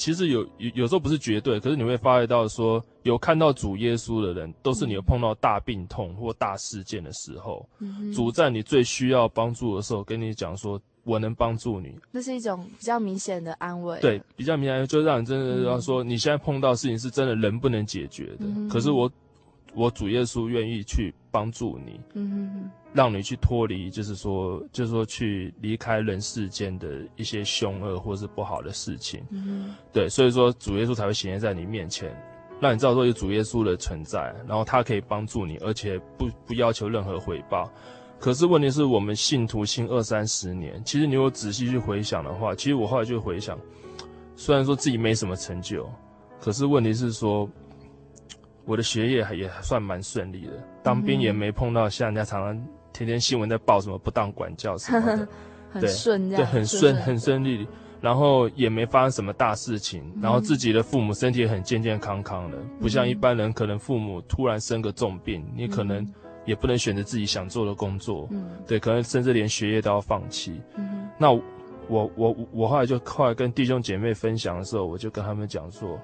[0.00, 11.94] 其实有有有时候不是绝对，可是你会发觉到说，有看到主耶稣的人，都是你有碰到大病痛或大事件的时候，嗯、主在你最需要帮助的时候，跟你讲说，我能帮助你。
[12.10, 14.00] 那是一种比较明显的安慰。
[14.00, 19.10] 对，比较明显，就让你真的要说，你现在碰到事情是真的人不能解决的，嗯、可是我。
[19.74, 32.10] 我主耶稣愿意去帮助你，嗯哼哼，让你去脱离，就是说，就是说去离开人世间的一些凶恶或是不好的事情，嗯，对，所以说主耶稣才会显现在你面前，
[32.60, 37.70] 让你知道说有主耶稣的存在，然后他可以帮助你，而且不不要求任何回报。
[38.18, 43.56] 可是问题是我们信徒信二三十年，其实你有仔细去回想的话，其实我后来就回想，
[44.34, 45.88] 虽然说自己没什么成就，
[46.40, 47.48] 可是问题是说。
[48.70, 55.28] 我的学业也还算蛮顺利的，当兵也没碰到像人家常常天天新闻在报什么不当管教什么的，
[55.74, 57.66] 很顺，对，很顺，很顺利，
[58.00, 66.06] 然后也没发生什么大事情，然后自己的父母身体也很健健康康的，不像一般人可能父母突然生个重病，你可能
[66.44, 68.28] 也不能选择自己想做的工作，
[68.68, 70.60] 对，可能甚至连学业都要放弃。
[71.18, 75.98] 那我我我后来就后来跟弟兄姐妹分享的时候，我就跟他们讲说。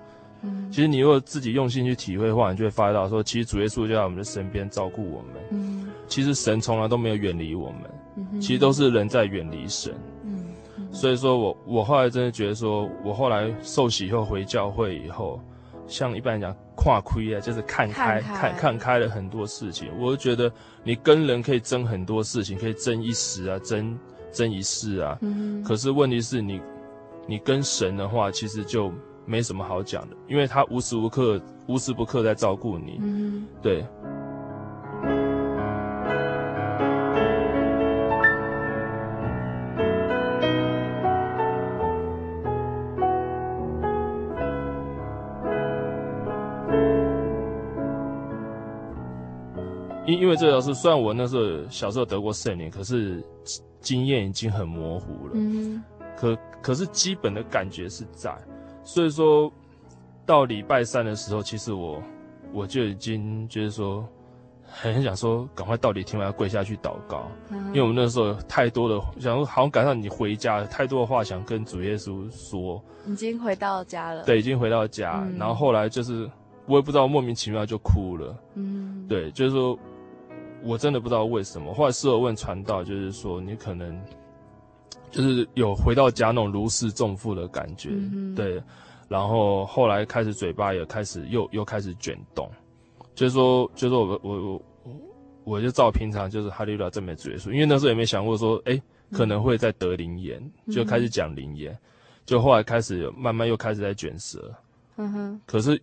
[0.71, 5.35] 其实你如果自己用心去体会的话，你就会发觉到说，其实主耶稣就在我们的身边照顾我们。
[5.51, 7.81] 嗯，其实神从来都没有远离我们，
[8.17, 9.95] 嗯，其实都是人在远离神。
[10.25, 10.47] 嗯，
[10.93, 15.41] 所以说我我后来真的觉得说，我后来受洗以后回教会以后，
[15.87, 19.89] 像一般人讲跨亏啊，就是看开看开看，看开了很多事情。
[19.99, 20.53] 我就觉得
[20.85, 23.99] 你跟人可以争很多事情，可以争一时啊，争
[24.33, 25.17] 争一世啊。
[25.23, 26.61] 嗯，可是问题是你
[27.27, 28.93] 你跟神的话，其实就。
[29.27, 32.99] 没什么好讲的，因为他无时无刻、无时不刻在照顾你。
[33.03, 33.85] 嗯，对。
[50.07, 53.21] 因因为这个是，虽然我那时候小时候得过圣灵，可是
[53.81, 55.33] 经验已经很模糊了。
[55.35, 55.83] 嗯，
[56.17, 58.33] 可可是基本的感觉是在。
[58.87, 59.53] 所以说
[60.25, 62.03] 到礼拜三的时候，其实我
[62.53, 64.07] 我就已经就是说
[64.63, 72.81] 很想说，赶快到底听完要跪下去祷告，嗯、因为我们那时候有太多的想说，好像赶上你回家，太多的话想跟主耶稣说。
[73.07, 74.25] 已经回到家了。
[74.25, 76.31] 对，已经回到家，嗯、然后后来就是
[76.67, 78.37] 我也不知道莫名其妙就哭了。
[78.55, 79.77] 嗯，对，就是说。
[80.63, 84.03] 我真的不知道为什么，后来事后问传道，就是说你可能
[85.11, 88.63] 就是有回到家那种如释重负的感觉，嗯、对。
[89.09, 92.51] 然后后来开始嘴巴也开始又又开始卷动，
[93.15, 94.63] 就是说，就是我我我
[95.45, 98.83] 我就照平常就是哈利路亚赞美主耶稣，因为那时候也没想过说，哎，
[99.13, 101.79] 可能会在得灵言，嗯、就开始讲灵言，
[102.25, 104.53] 就后来开始慢慢又开始在卷舌，
[104.97, 105.41] 嗯哼。
[105.47, 105.81] 可是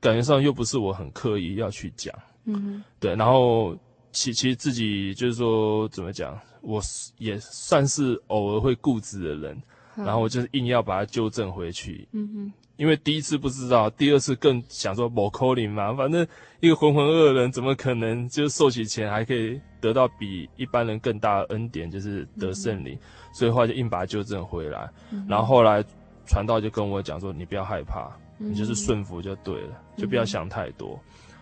[0.00, 2.12] 感觉上又不是我很刻意要去讲，
[2.46, 2.84] 嗯哼。
[2.98, 3.76] 对，然后。
[4.16, 6.80] 其其实自己就是说怎么讲，我
[7.18, 9.62] 也算是偶尔会固执的人，
[9.96, 12.08] 嗯、然后我就是硬要把它纠正回去。
[12.12, 16.26] 嗯哼，因为第一次不知道，第二次更想说某扣零嘛，反正
[16.60, 24.90] 一个浑浑噩噩的人怎么可能就受洗前还可以得到比一般人更大的恩典，就是得圣灵，嗯、所以后来就硬把它纠正回来。
[25.10, 25.84] 嗯、然后后来
[26.26, 30.98] 传道就跟我讲说，你不要害怕，你就是顺服就对了，就不要想太多。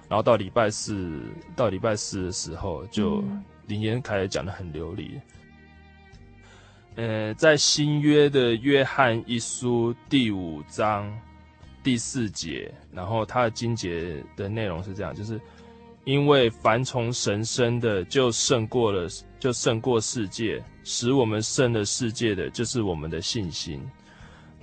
[0.08, 1.20] 然后到礼拜四，
[1.56, 3.24] 到礼拜四的时候，就
[3.66, 5.20] 林言开始讲的很流利。
[6.96, 11.10] 呃，在新约的约翰一书第五章
[11.82, 15.40] 第四节，然后他的经节的内容是这样，就是
[16.04, 19.08] 因为凡从神生的，就胜过了，
[19.40, 23.80] 就胜过世界，使我们胜了世界的，就是我们的信心。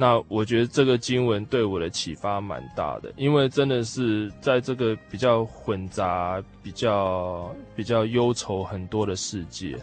[0.01, 9.77] 那我觉得这个经文对我的启发蛮大的，因为真的是在这个比较混杂、比较比较忧愁很多的世界，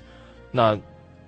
[0.50, 0.76] 那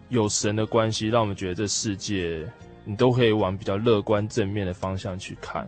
[0.08, 2.44] 有神的关系，让我们觉得这世界
[2.84, 5.64] 你都可以往比较乐观正面的方向去看。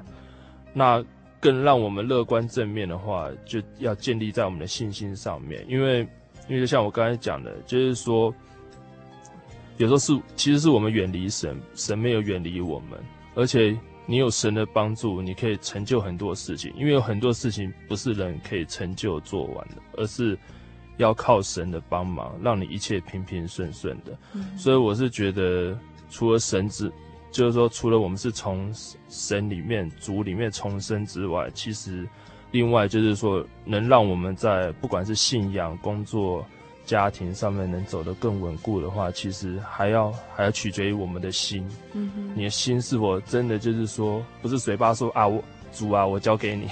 [0.73, 1.01] 那
[1.39, 6.01] 更让我们乐观正面的话，就要建立在我们的信心上面，因为
[6.49, 8.35] 因为就像我刚才讲的，就是说。
[9.79, 12.99] 有时候是，其实是我们远离神，神没有远离我们，
[13.35, 16.73] 而且你有神的帮助，你可以成就很多事情。
[16.77, 20.39] 因为有很多事情不是人可以成就做完的，而是
[20.99, 24.17] 要靠神的帮忙，让你一切平平顺顺的。
[24.35, 25.77] 嗯、所以我是觉得，
[26.11, 26.93] 除了神之，
[27.31, 28.71] 就是说，除了我们是从
[29.09, 32.07] 神里面、主里面重生之外，其实
[32.51, 36.47] 另外就是说，能让我们在不管是信仰、工作。
[36.85, 41.67] 家庭上面能走得更稳固的话，其实还要还要取决于我们的心。
[41.93, 46.69] 嗯哼，你的心是否真的就是说，不是嘴巴说啊，我主啊，我交给你。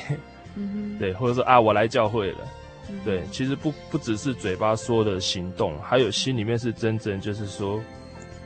[0.57, 2.39] 嗯哼，对，或者说啊，我来教会了。
[2.89, 7.81] 嗯，对，其实不不只是嘴巴说的行动，还有心里面是真正就是说，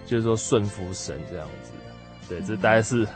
[0.07, 1.73] 就是说顺服神这样子。
[2.29, 3.07] 对，这大概是，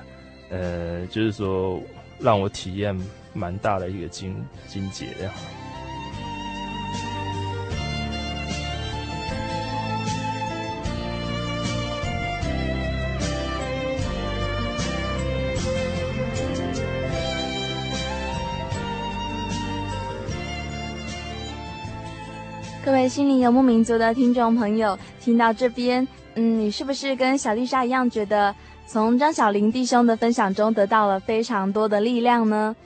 [0.48, 1.80] 呃，就是说
[2.18, 2.98] 让我体验
[3.34, 4.34] 蛮大的一个经
[4.68, 5.32] 经节这样。
[23.08, 28.54] 心灵游牧民族的听众朋友，听到这边，嗯，你是不是跟小丽莎一样，觉得
[28.86, 32.76] 从张小林弟兄的分享中得到了非常多的力量呢？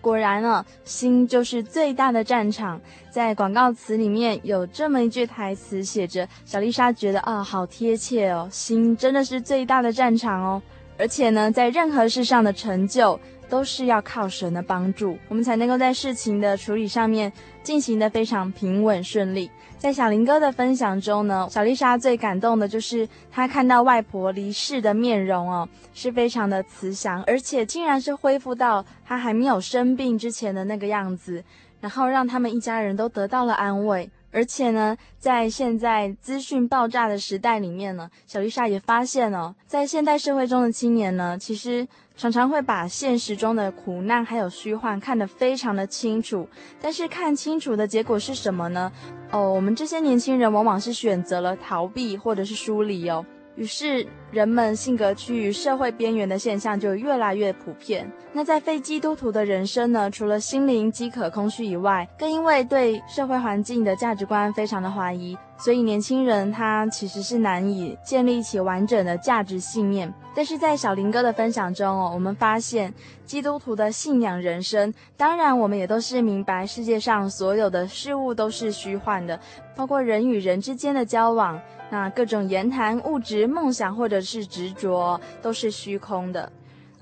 [0.00, 2.80] 果然呢，心就是最大的战场。
[3.10, 10.62] 在广告词里面有这么一句台词写着，小丽莎觉得啊，好贴切哦，心真的是最大的战场哦。
[10.98, 13.18] 而且呢，在任何事上的成就，
[13.52, 17.30] 都是要靠神的帮助，我们才能够在事情的处理上面
[17.62, 19.50] 进行得非常平稳顺利。
[19.76, 31.44] 在小林哥的分享中呢，小丽莎最感动的就是她看到外婆离世的面容哦，是非常的慈祥，而且竟然是恢复到她还没有生病之前的那个样子，
[31.78, 34.10] 然后让他们一家人都得到了安慰。
[34.32, 46.48] 而且呢，在现在资讯爆炸的时代里面呢，小丽莎也发现哦，在现代社会中的青年呢，其实常常会把现实中的苦难还有虚幻看得非常的清楚，
[46.80, 48.90] 但是看清楚的结果是什么呢？
[49.30, 53.24] 哦，我们这些年轻人往往是选择了逃避或者是疏离哦。
[53.54, 58.10] 于是，人们性格趋于社会边缘的现象就越来越普遍。
[58.32, 70.12] 那在非基督徒的人生呢，除了心灵饥渴空虚以外，更因为对社会环境的价值观非常的怀疑，所以年轻人他其实是难以建立起完整的价值信念。
[70.34, 72.92] 但是在小林哥的分享中哦，我们发现
[73.26, 79.38] 基督徒的信仰人生，当然我们也都是明白世界上所有的事物都是虚幻的，
[79.76, 81.60] 包括人与人之间的交往。
[81.92, 86.50] 那各种言谈、物质、梦想或者是执着，都是虚空的。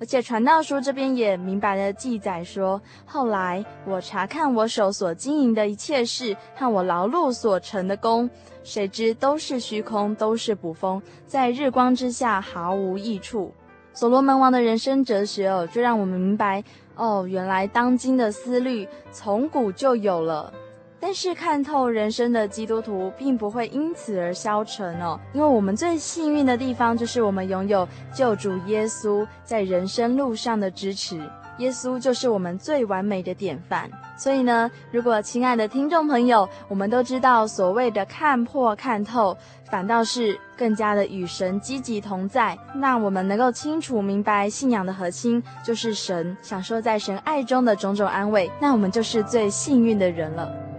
[0.00, 8.28] 而且传道书这边也明白的记载说，后来我查看我手所经营的一切事和我劳碌所成的功，
[8.64, 13.54] 谁知都是虚空，都是捕风，在日光之下毫无益处。
[13.92, 16.64] 所罗门王的人生哲学哦，就让我们明白
[16.96, 20.52] 哦，原来当今的思虑从古就有了。
[21.00, 31.18] 但是看透人生的基督徒，并不会因此而消沉哦，因为我们最幸运的地方，就是我们拥有救主耶稣在人生路上的支持。
[31.58, 33.90] 耶稣就是我们最完美的典范。
[34.16, 39.36] 所以呢，如果亲爱的听众朋友，我们都知道所谓的看破看透，
[39.70, 50.69] 反倒是更加的与神积极同在，那我们能够清楚明白信仰的核心就是神，享受在神爱中的种种安慰，那我们就是最幸运的人了。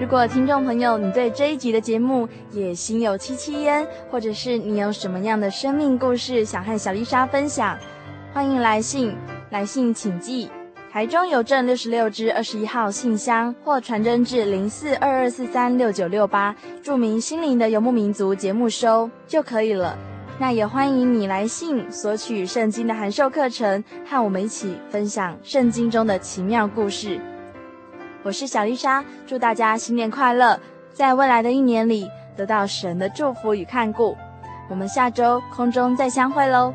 [0.00, 7.78] 如果听众朋友，你对这一集的节目也心有戚戚焉，或者是你有什么样的生命故事想和小丽莎分享，
[8.32, 9.14] 欢迎来信，
[9.50, 10.50] 来信请寄
[10.90, 19.98] 台中邮政六十六支二十一号信箱，或传真至零四二二四三六九六八，注明心灵的游牧民族节目收就可以了。
[20.38, 27.20] 那也欢迎你来信索取圣经的函授课程，和我们一起分享圣经中的奇妙故事。
[28.22, 30.60] 我是小丽莎，祝大家新年快乐，
[30.92, 32.06] 在未来的一年里
[32.36, 34.14] 得到神的祝福与看顾。
[34.68, 36.74] 我们下周空中再相会喽。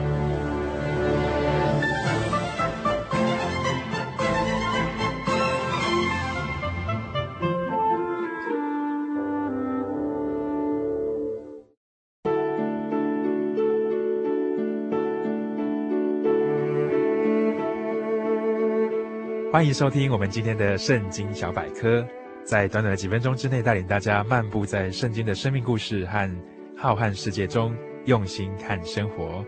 [19.61, 22.03] 欢迎收听我们今天的圣经小百科，
[22.43, 26.27] 在短短的几分钟之内，带领大家漫步在圣经的生命故事和
[26.75, 27.71] 浩瀚世界中，
[28.05, 29.45] 用心看生活。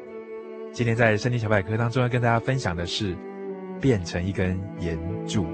[0.72, 3.18] 今天在圣经小百科当中要跟大家分享的是，
[3.82, 4.96] 变成一根岩
[5.26, 5.48] 柱。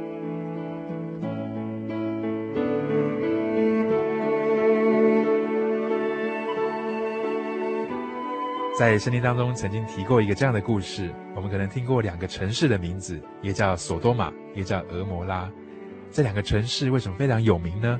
[8.79, 15.51] 在圣经当中曾经提过一个这样的故事，我们可能听过两个城市的名字，一个叫索多玛，一个叫俄摩拉。
[16.13, 17.99] 这两个城市为什么非常有名呢？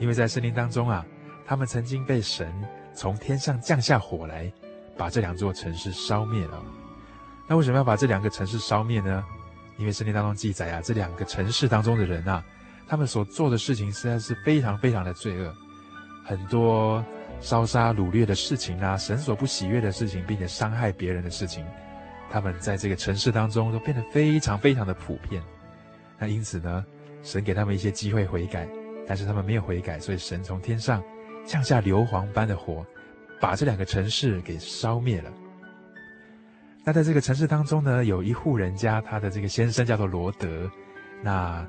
[0.00, 1.06] 因为在圣经当中啊，
[1.46, 2.52] 他们曾经被神
[2.92, 4.52] 从天上降下火来，
[4.96, 6.60] 把这两座城市烧灭了。
[7.46, 9.24] 那为什么要把这两个城市烧灭呢？
[9.76, 12.44] 因为圣经当中记载啊，这两个城市当中的人啊，
[12.88, 15.54] 他们所做的事情实在是非常非常的罪恶，
[16.24, 17.04] 很多。
[17.40, 21.64] 烧杀掳掠的事情啊，神所不喜悦的事情，并且伤害别人的事情，
[22.30, 25.42] 他们在这个城市当中都变得非常非常的普遍。
[26.18, 26.84] 那因此呢，
[27.22, 28.68] 神给他们一些机会悔改，
[29.06, 31.02] 但是他们没有悔改，所以神从天上
[31.46, 32.84] 降下硫磺般的火，
[33.40, 35.32] 把这两个城市给烧灭了。
[36.84, 40.70] 那在这个城市当中呢，有一户人家，他的这个先生叫做罗德。
[41.22, 41.66] 那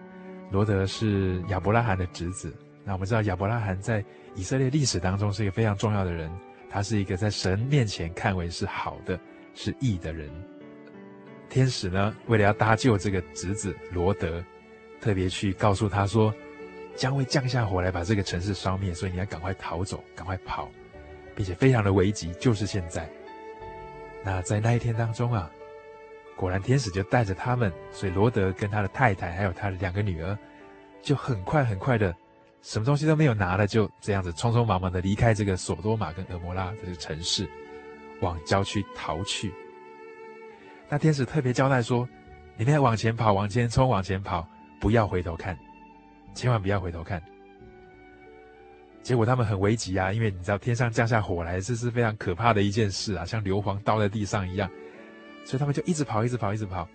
[0.50, 2.54] 罗德是亚伯拉罕的侄子。
[2.86, 4.04] 那我们知道亚伯拉罕在
[4.40, 6.32] 以色列历史当中是一个非常重要的人，
[6.70, 9.20] 他是一个在神面前看为是好的、
[9.54, 10.32] 是义的人。
[11.50, 14.42] 天使呢，为了要搭救这个侄子罗德，
[15.02, 16.34] 特别去告诉他说，
[16.96, 20.70] 将会降下火来把这个城市烧灭，所以你要赶快逃走，赶快跑，
[21.36, 23.10] 并且非常的危急，就是现在。
[24.24, 25.52] 那在那一天当中啊，
[26.38, 30.38] 果然天使就带着他们，所以罗德跟他的太太还有他的两个女儿，
[31.02, 32.16] 就很快很快的。
[32.62, 37.48] 什么东西都没有拿了，就这样子匆匆忙忙的离开这个索多玛跟俄摩拉这个城市，
[38.22, 39.54] 往郊区逃去。
[40.90, 42.08] 那天使特别交代说
[42.58, 44.46] ：“你们要往前跑，往前冲，往前跑，
[44.80, 45.58] 不要回头看，
[46.34, 47.22] 千万不要回头看。”
[49.02, 54.70] 结果他们很危急啊，因为你知道天上降下火来，这是非常可怕的一件事啊，像硫磺倒在地上一样，
[55.46, 56.88] 所以他们就一直跑，一直跑，一直跑。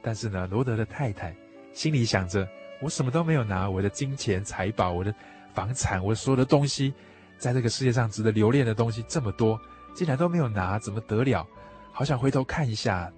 [0.00, 1.36] 但是呢，罗德的太太
[1.74, 2.48] 心里想着。
[2.80, 5.14] 我什么都没有拿，我的金钱财宝，我的
[5.52, 6.94] 房产，我所有的东西，
[7.38, 9.60] 在这个世界上值得留恋的东西这么多，
[9.94, 11.46] 竟然都没有拿，怎么得了？
[11.92, 13.12] 好想回头看一下。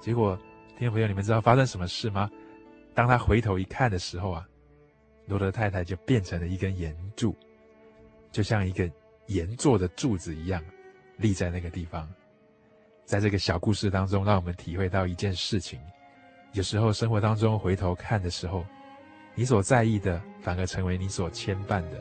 [0.00, 0.36] 结果，
[0.76, 2.28] 听众朋友，你们知道发生什么事吗？
[2.94, 4.44] 当他回头一看的时候啊，
[5.26, 7.36] 罗德太太就变成了一根岩柱，
[8.32, 8.90] 就像一个
[9.26, 10.60] 岩做的柱子一样，
[11.18, 12.08] 立在那个地方。
[13.04, 15.78] 在这个小故事当中，让我们体会到一件事情：
[16.52, 18.64] 有时候生活当中回头看的时候，
[19.34, 21.96] 你所在意的反而成为你所牵绊的；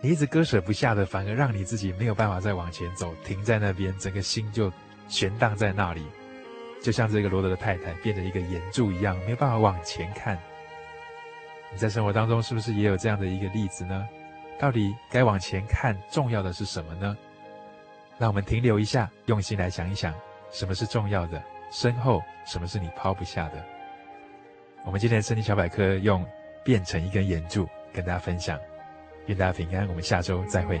[0.00, 4.72] 你一直割舍不下的，反而让你自己没有办法再往前走，停在那边，整个心就
[5.08, 6.04] 悬荡在那里。
[6.82, 10.38] 就像这个罗德的太太变成一个盐柱一样，没有办法往前看。
[11.72, 14.06] 你在生活当中是不是也有这样的一个例子呢？
[14.58, 17.16] 到底该往前看，重要的是什么呢？
[18.18, 20.14] 让我们停留一下，用心来想一想，
[20.52, 21.42] 什么是重要的？
[21.72, 23.64] 身后什么是你抛不下的？
[24.84, 26.24] 我们今天的圣经小百科用
[26.62, 28.58] 变成一根圆柱跟大家分享，
[29.26, 29.88] 愿大家平安。
[29.88, 30.80] 我们下周再会。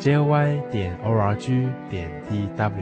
[0.00, 2.72] Joy 点 org 点 tw，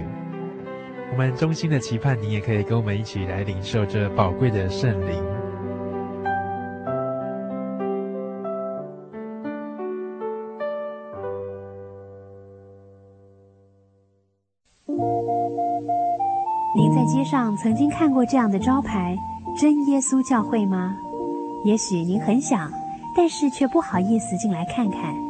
[1.13, 5.23] 我们衷心的期盼您也可以跟我们一起来领受这宝贵的圣灵。
[16.77, 19.17] 您在街上曾经看过这样的招牌
[19.61, 20.97] “真耶稣教会”吗？
[21.65, 22.73] 也许您很想，
[23.15, 25.30] 但是却不好意思进来看看。